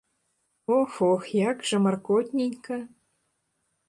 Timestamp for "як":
1.39-1.57